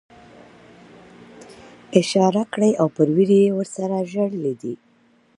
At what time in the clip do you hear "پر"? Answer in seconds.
2.95-3.07